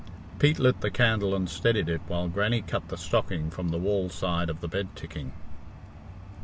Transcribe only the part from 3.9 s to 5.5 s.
side of the bed ticking.